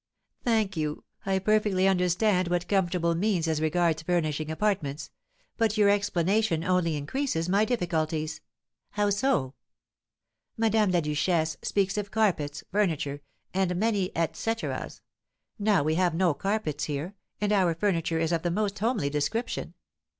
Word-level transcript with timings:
"Thank 0.43 0.75
you. 0.75 1.03
I 1.27 1.37
perfectly 1.37 1.87
understand 1.87 2.47
what 2.47 2.67
comfortable 2.67 3.13
means 3.13 3.47
as 3.47 3.61
regards 3.61 4.01
furnishing 4.01 4.49
apartments; 4.49 5.11
but 5.57 5.77
your 5.77 5.89
explanation 5.89 6.63
only 6.63 6.95
increases 6.97 7.47
my 7.47 7.65
difficulties." 7.65 8.41
"How 8.93 9.11
so?" 9.11 9.53
"Madame 10.57 10.89
la 10.89 11.01
Duchesse 11.01 11.57
speaks 11.61 11.99
of 11.99 12.09
carpets, 12.09 12.63
furniture, 12.71 13.21
and 13.53 13.75
many 13.75 14.09
et 14.15 14.33
coeteras; 14.33 15.01
now 15.59 15.83
we 15.83 15.93
have 15.93 16.15
no 16.15 16.33
carpets 16.33 16.85
here, 16.85 17.13
and 17.39 17.51
our 17.53 17.75
furniture 17.75 18.17
is 18.17 18.31
of 18.31 18.41
the 18.41 18.49
most 18.49 18.79
homely 18.79 19.11
description. 19.11 19.75